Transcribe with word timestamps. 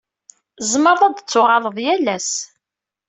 Tzemreḍ 0.57 1.01
ad 1.03 1.15
tuɣaleḍ 1.21 1.77
yal 1.85 2.05
ass. 2.15 2.31